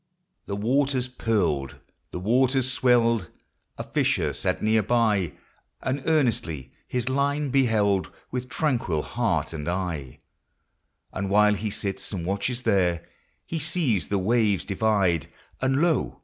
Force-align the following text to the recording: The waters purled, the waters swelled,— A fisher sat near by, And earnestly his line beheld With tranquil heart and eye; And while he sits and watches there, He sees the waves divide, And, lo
The 0.47 0.55
waters 0.55 1.07
purled, 1.07 1.75
the 2.09 2.17
waters 2.17 2.71
swelled,— 2.71 3.29
A 3.77 3.83
fisher 3.83 4.33
sat 4.33 4.59
near 4.59 4.81
by, 4.81 5.33
And 5.79 6.01
earnestly 6.07 6.71
his 6.87 7.07
line 7.07 7.51
beheld 7.51 8.11
With 8.31 8.49
tranquil 8.49 9.03
heart 9.03 9.53
and 9.53 9.69
eye; 9.69 10.17
And 11.13 11.29
while 11.29 11.53
he 11.53 11.69
sits 11.69 12.11
and 12.11 12.25
watches 12.25 12.63
there, 12.63 13.07
He 13.45 13.59
sees 13.59 14.07
the 14.07 14.17
waves 14.17 14.65
divide, 14.65 15.27
And, 15.61 15.79
lo 15.83 16.19